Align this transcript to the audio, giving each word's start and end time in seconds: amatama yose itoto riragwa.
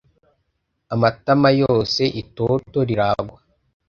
amatama 0.93 1.49
yose 1.61 2.01
itoto 2.21 2.79
riragwa. 2.89 3.37